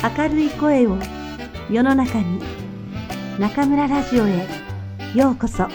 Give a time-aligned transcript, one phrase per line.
[0.00, 0.96] 明るい声を
[1.68, 2.40] 世の中に
[3.36, 4.46] 中村ラジオへ
[5.12, 5.66] ようこそ。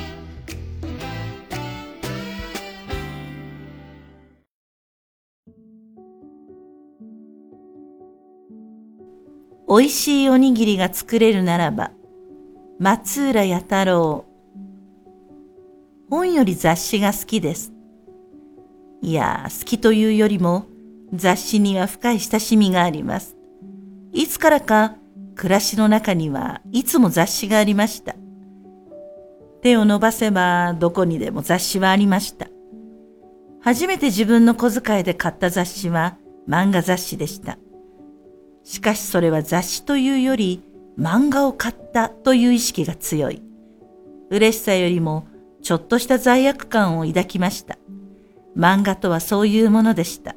[9.67, 11.91] おいしいおにぎりが作れるならば
[12.79, 14.23] 松浦弥太郎。
[16.09, 17.73] 本より雑誌が好きです。
[19.01, 20.67] いや好きというよりも
[21.13, 23.35] 雑誌には深い親しみがあります。
[24.13, 24.95] いつからか
[25.35, 28.15] 暮らしの中にはいつも雑誌がありました。
[29.61, 32.47] 手を伸ばせばどこにでも雑誌はありました。
[33.61, 37.57] 初めて自分の小遣いで買った雑誌は漫画雑誌でした。
[38.63, 40.61] しかしそれは雑誌というより
[40.97, 43.41] 漫画を買ったという意識が強い。
[44.29, 45.27] 嬉しさよりも
[45.63, 47.77] ちょっとした罪悪感を抱きました。
[48.55, 50.35] 漫画とはそういうものでした。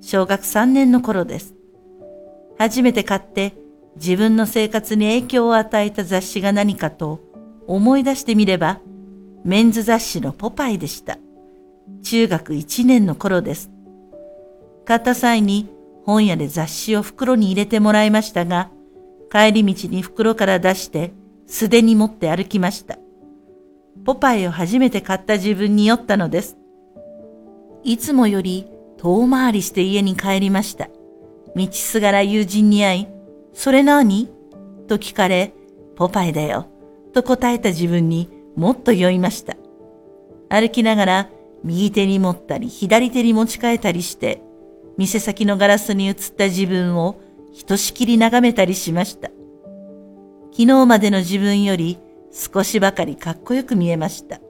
[0.00, 1.54] 小学3年の頃です。
[2.58, 3.54] 初めて買って
[3.96, 7.20] 自分の生活に影響を与えた雑誌が何かと
[7.66, 8.80] 思い出してみれば、
[9.44, 11.18] メンズ雑誌のポパイでした。
[12.02, 13.70] 中学1年の頃です。
[14.84, 15.68] 買った際に
[16.04, 18.70] 本屋で雑誌を袋に入れてもらいましたが、
[19.30, 21.12] 帰り道に袋から出して
[21.46, 22.98] 素手に持って歩きました。
[24.04, 26.56] ポパイを初めて買った自分に酔ったのです。
[27.84, 28.66] いつもより
[28.98, 30.88] 遠回りして家に帰りました。
[31.54, 33.08] 道すがら友人に会い、
[33.52, 34.28] それ何
[34.88, 35.54] と聞かれ、
[35.96, 36.66] ポパイだよ、
[37.12, 39.56] と答えた自分にもっと酔いました。
[40.48, 41.30] 歩きながら
[41.64, 44.42] 右手に持ったり左手に持ち替えたりして、
[44.96, 47.20] 店先のガラスに映った自分を
[47.52, 49.30] ひとしきり眺めたりしました。
[50.52, 51.98] 昨日までの自分より
[52.30, 54.40] 少しばかりかっこよく見えました。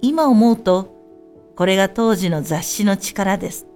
[0.00, 0.96] 今思うと、
[1.56, 3.66] これが当時の雑誌の力です。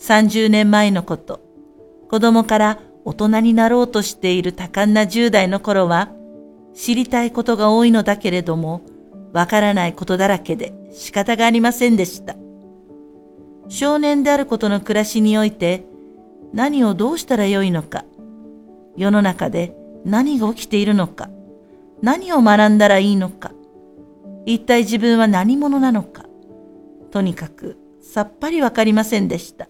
[0.00, 1.40] 30年前のこと、
[2.10, 6.10] 子供から大人になろうとしている多感な10代の頃は、
[6.74, 8.82] 知りたいことが多いのだけれども、
[9.32, 12.36] わからないことだらけで仕方がありませんでした。
[13.68, 15.84] 少年であることの暮らしにおいて、
[16.52, 18.04] 何をどうしたらよいのか、
[18.96, 19.74] 世の中で
[20.04, 21.30] 何が起きているのか、
[22.02, 23.52] 何を学んだらいいのか、
[24.44, 26.26] 一体自分は何者なのか、
[27.10, 29.68] とにかくさっぱりわかりませんでした。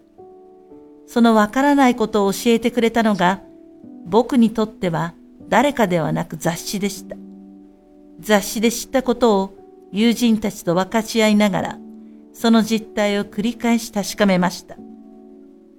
[1.07, 3.41] そのわからないことを教えてくれたのが、
[4.05, 5.13] 僕にとっては
[5.49, 7.15] 誰かではなく雑誌でした。
[8.19, 9.53] 雑誌で知ったことを
[9.91, 11.79] 友人たちと分かち合いながら、
[12.33, 14.75] その実態を繰り返し確かめました。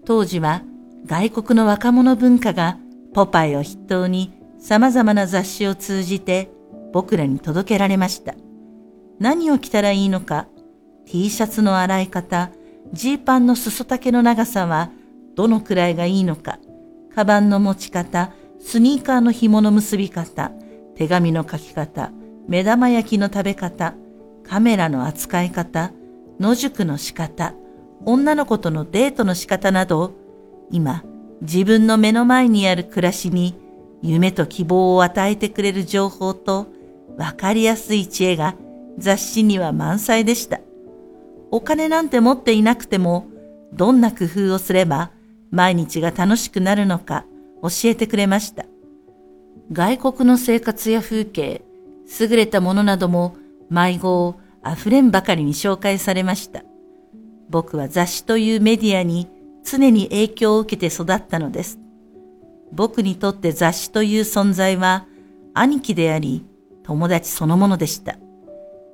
[0.05, 0.63] 当時は
[1.07, 2.79] 外国の若者文化が
[3.13, 6.51] ポパイを筆頭に様々な雑誌を通じて
[6.93, 8.35] 僕らに届けられました。
[9.19, 10.47] 何を着たらいいのか、
[11.07, 12.51] T シャツの洗い方、
[12.93, 14.91] ジーパンの裾丈の長さは
[15.35, 16.59] どのくらいがいいのか、
[17.15, 20.53] カバンの持ち方、スニーカーの紐の結び方、
[20.95, 22.13] 手紙の書き方、
[22.49, 23.95] 目玉焼きの食べ方、
[24.43, 25.93] カメラの扱い方、
[26.41, 27.55] 野宿の仕方、
[28.05, 30.13] 女の子とのデートの仕方など、
[30.71, 31.05] 今、
[31.43, 33.55] 自分の目の前にある暮らしに
[34.03, 36.67] 夢と希望を与えてくれる情報と
[37.17, 38.55] わかりやすい知恵が
[38.99, 40.61] 雑誌には満載でした。
[41.51, 43.27] お金なんて持っていなくても、
[43.73, 45.11] どんな工夫をすれば
[45.55, 47.25] 毎日が楽しくなるのか
[47.63, 48.67] 教えてくれました。
[49.73, 51.63] 外国の生活や風景、
[52.21, 53.37] 優れたものなども
[53.71, 54.35] 迷子を
[54.67, 56.65] 溢れんばかりに紹介されました。
[57.49, 59.29] 僕は雑誌というメディアに
[59.63, 61.79] 常に影響を受けて育ったのです。
[62.73, 65.07] 僕にとって雑誌という存在は
[65.55, 66.45] 兄貴であり
[66.83, 68.17] 友達そのものでした。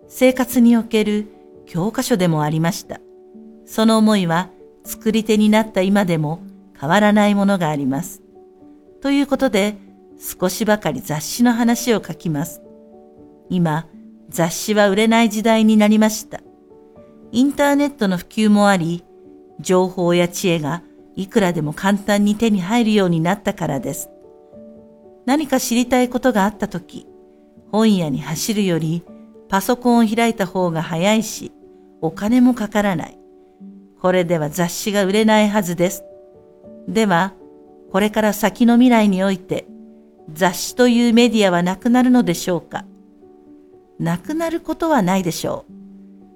[0.08, 1.26] 生活における
[1.66, 3.00] 教科書でもありました。
[3.64, 4.50] その思いは
[4.84, 6.40] 作り手になった今でも
[6.80, 8.22] 変わらないものがあります。
[9.02, 9.76] ということで、
[10.18, 12.62] 少しばかり雑誌の話を書きます。
[13.50, 13.86] 今、
[14.28, 16.40] 雑誌は売れない時代になりました。
[17.32, 19.04] インターネットの普及もあり、
[19.60, 20.82] 情報や知恵が
[21.16, 24.08] いくらでも簡単に手に入るようになったからです。
[25.26, 27.06] 何か知りたいことがあったとき、
[27.70, 29.04] 本屋に走るより
[29.48, 31.52] パソコンを開いた方が早いし、
[32.00, 33.18] お金もかからない。
[34.00, 36.04] これでは雑誌が売れないはずです。
[36.88, 37.34] では、
[37.90, 39.66] これから先の未来において、
[40.32, 42.84] 雑誌というメディアはなくなるのでしょうか？
[43.98, 45.64] なくなることはないでしょ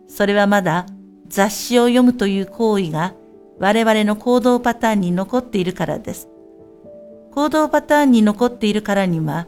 [0.08, 0.10] う。
[0.10, 0.86] それはまだ
[1.28, 3.14] 雑誌を読むという行為が
[3.58, 6.28] 我々の行動パターンに残っているからです。
[7.32, 9.46] 行動パターンに残っているからには、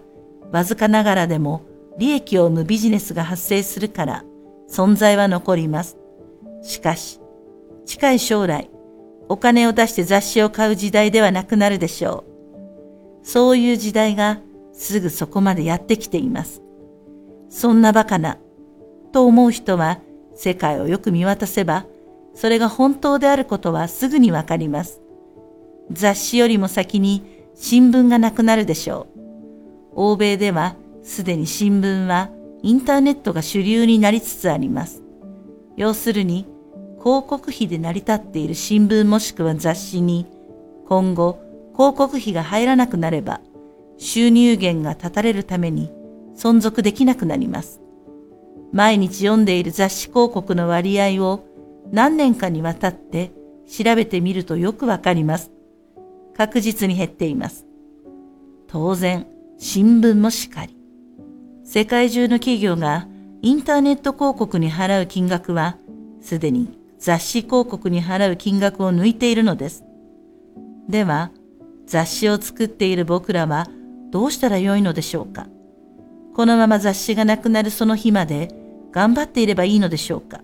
[0.52, 1.62] わずかながらでも
[1.98, 4.24] 利益を生むビジネスが発生するから
[4.70, 5.96] 存在は残ります。
[6.62, 7.20] しかし、
[7.84, 8.70] 近い将来、
[9.28, 12.24] お金を出して雑誌を買う時代ではなくなるでしょ
[13.22, 13.26] う。
[13.26, 14.40] そういう時代が
[14.72, 16.62] すぐそこまでやってきています。
[17.48, 18.38] そんなバカな、
[19.12, 20.00] と思う人は
[20.34, 21.86] 世界をよく見渡せば、
[22.34, 25.00] それが本当であることはすぐにわかります。
[25.90, 27.24] 雑誌よりも先に
[27.54, 29.20] 新聞がなくなるでしょう。
[29.94, 32.30] 欧米ではすでに新聞は
[32.62, 35.02] インターネットが主流になりつつあります。
[35.76, 36.46] 要するに
[36.98, 40.26] 広告費で成り立っている新聞もしくは雑誌に
[40.88, 41.40] 今後
[41.74, 43.40] 広告費が入らなくなれば
[43.98, 45.90] 収入源が断たれるために
[46.36, 47.80] 存続できなくなります。
[48.72, 51.44] 毎日読んでいる雑誌広告の割合を
[51.92, 53.32] 何年かにわたって
[53.66, 55.50] 調べてみるとよくわかります。
[56.36, 57.64] 確実に減っています。
[58.66, 59.26] 当然、
[59.58, 60.76] 新聞もしかり。
[61.64, 63.08] 世界中の企業が
[63.40, 65.78] インターネット広告に払う金額は、
[66.20, 69.84] すでに雑誌広告に払う金額を抜いているのです。
[70.88, 71.30] では、
[71.86, 73.68] 雑誌を作っている僕らは
[74.10, 75.46] どうしたらよいのでしょうか
[76.34, 78.48] このまま雑誌がなくなるその日まで
[78.90, 80.40] 頑張っていればいいのでしょうか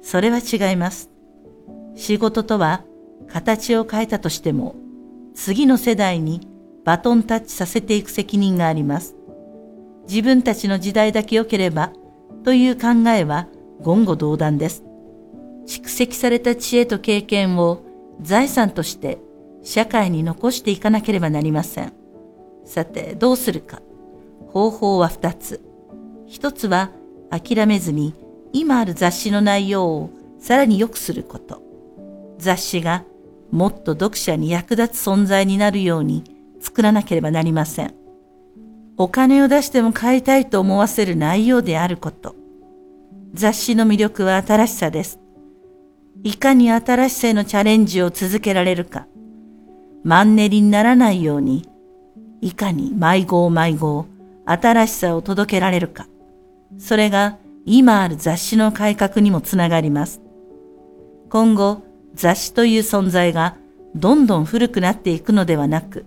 [0.00, 1.10] それは違います。
[1.96, 2.82] 仕事とは
[3.28, 4.76] 形を変えたとしても
[5.34, 6.48] 次の世代に
[6.86, 9.16] バトンタッチさせていく責任があります。
[10.08, 11.92] 自分たちの時代だけ良ければ
[12.42, 13.48] という考えは
[13.84, 14.83] 言語道断です。
[15.66, 17.82] 蓄積された知恵と経験を
[18.20, 19.18] 財産として
[19.62, 21.92] 社会に残していかなければなりません。
[22.64, 23.80] さて、どうするか。
[24.48, 25.60] 方法は二つ。
[26.26, 26.90] 一つは
[27.30, 28.14] 諦めずに
[28.52, 31.62] 今ある雑誌の内容をさらに良くすること。
[32.38, 33.04] 雑誌が
[33.50, 36.24] もっと読者に役立つ存在になるように
[36.60, 37.94] 作らなければなりません。
[38.96, 42.36] お金を出しても買いたいと思わせる内容であること。
[43.32, 45.23] 雑誌の魅力は新しさです。
[46.22, 49.06] いかに新しさへのチャレンジを続けられるか。
[50.04, 51.68] マンネリにならないように、
[52.40, 54.06] いかに迷子を迷子
[54.44, 56.06] 新しさを届けられるか。
[56.78, 60.20] それが今ある雑誌の改革にもつながります。
[61.30, 61.82] 今後、
[62.14, 63.56] 雑誌という存在が
[63.94, 66.04] どんどん古くなっていくのではなく、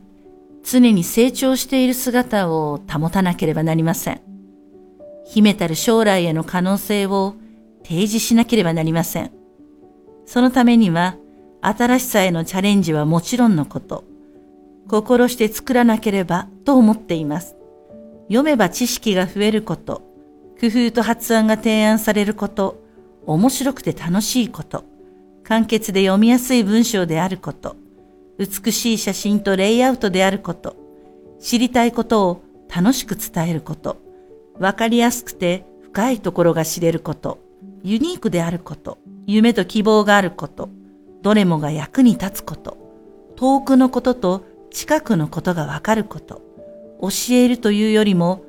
[0.63, 4.21] 常に成長している姿を保たなければなりません。
[5.25, 7.35] 秘めたる将来への可能性を
[7.83, 9.31] 提示しなければなりません。
[10.27, 11.15] そのためには、
[11.61, 14.03] 新しさへのチャレンジはもちろんのこと、
[14.89, 17.55] 心して作らなければと思っています。
[18.27, 20.01] 読めば知識が増えること、
[20.59, 22.83] 工夫と発案が提案されること、
[23.25, 24.83] 面白くて楽しいこと、
[25.43, 27.77] 簡潔で読みやすい文章であること、
[28.37, 30.75] 美しい写真とレイアウトであること、
[31.39, 32.41] 知りたいことを
[32.73, 33.95] 楽しく伝えること、
[34.59, 37.39] わかりやすくて深いところが知れること、
[37.83, 38.97] ユニークであること、
[39.27, 40.69] 夢と希望があること、
[41.21, 42.77] どれもが役に立つこと、
[43.35, 46.41] 遠くのことと近くのことがわかること、
[47.01, 48.43] 教えるというよりも、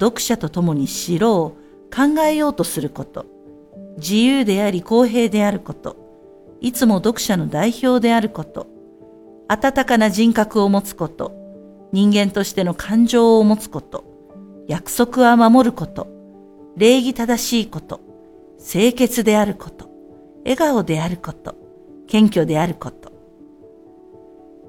[0.00, 3.26] 読者と共に知ろう、考えようとすること、
[3.98, 5.96] 自由であり公平であること、
[6.60, 8.66] いつも読者の代表であること、
[9.46, 11.32] 温かな人格を持つこと、
[11.92, 14.02] 人間としての感情を持つこと、
[14.66, 16.08] 約束は守ること、
[16.76, 18.00] 礼儀正しいこと、
[18.58, 19.93] 清潔であること、
[20.44, 21.56] 笑顔であること、
[22.06, 23.12] 謙虚であること。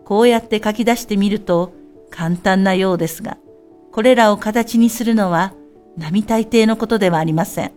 [0.06, 1.74] こうやって書き出してみると
[2.10, 3.38] 簡単なようですが、
[3.92, 5.54] これらを形にするのは
[5.98, 7.72] 並大抵のことではありません。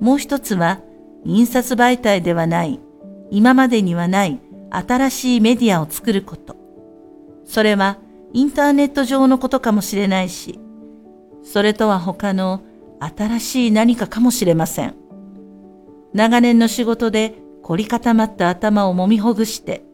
[0.00, 0.80] もう一つは、
[1.24, 2.80] 印刷媒体ではない、
[3.30, 4.40] 今までにはない
[4.70, 6.56] 新しいメディアを作ること。
[7.44, 7.98] それは
[8.32, 10.58] インターネット上のことかもしれないし、
[11.42, 12.62] それとは他の
[13.00, 14.94] 新しい何かかもしれません。
[16.14, 19.84] 長年の仕事で凝り固まった頭を揉みほぐして、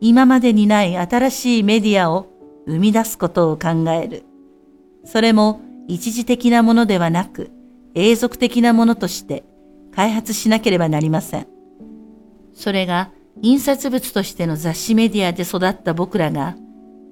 [0.00, 2.26] 今までにない新しいメディアを
[2.66, 4.24] 生み出すことを考える。
[5.04, 7.52] それも一時的なものではなく、
[7.94, 9.44] 永続的なものとして
[9.94, 11.46] 開発しなければなりません。
[12.54, 16.56] それが印刷物としての雑誌メディアで育った僕らが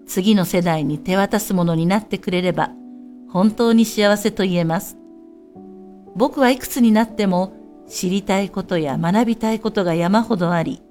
[0.06, 2.70] 次の世代に手渡すものになってくれれば
[3.30, 4.96] 本当に幸せと言えます。
[6.16, 7.52] 僕はいくつになっても
[7.88, 10.82] 知りたいことや学びたいことが山ほどあり、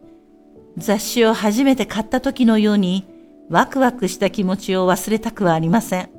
[0.78, 3.06] 雑誌を初めて買った時のように
[3.50, 6.10] ワクワクした気持ちを忘れたくはありません。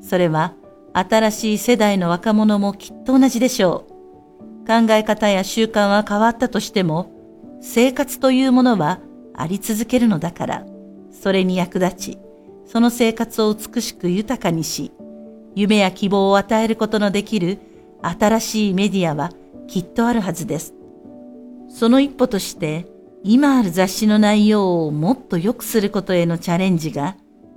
[0.00, 0.54] それは
[0.92, 3.94] 新しい世代の若者もきっと同じでしょう。
[4.66, 7.10] 考え方や習慣は変わったとしても、
[7.60, 9.00] 生活というものは
[9.34, 10.66] あり続けるのだから、
[11.10, 12.18] それに役立ち、
[12.66, 14.92] その生活を美しく豊かにし、
[15.54, 17.58] 夢や希望を与えることのできる
[18.02, 19.30] 新しいメディアは
[19.66, 20.74] きっとあるはずです。
[21.68, 22.86] その一歩として、
[23.22, 27.16] 今ある雑誌の内容をもっと良くすることへのチャレンジが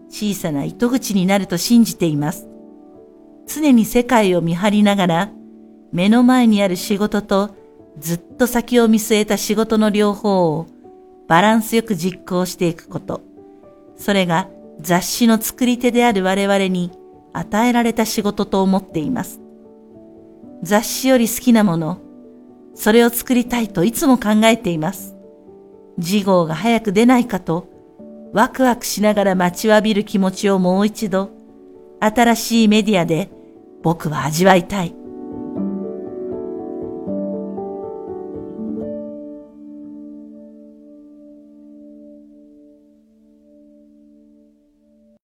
[0.09, 2.47] 小さな糸口になると信じています。
[3.47, 5.31] 常に世界を見張りながら、
[5.91, 7.55] 目の前にある仕事と
[7.99, 10.67] ずっと先を見据えた仕事の両方を
[11.27, 13.21] バランスよく実行していくこと。
[13.97, 14.49] それが
[14.79, 16.91] 雑誌の作り手である我々に
[17.33, 19.41] 与えられた仕事と思っています。
[20.63, 21.99] 雑誌より好きなもの、
[22.75, 25.15] それを作りたいといつも考えています。
[25.99, 27.67] 次号が早く出ないかと、
[28.33, 31.31] ワクワクしながら待ちわびる気持ちをもう一度、
[31.99, 33.31] 新しいメディアで
[33.83, 34.96] 僕は味わいたい。